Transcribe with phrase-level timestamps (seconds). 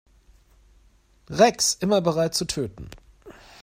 [1.29, 2.89] Rex, immer bereit zu töten.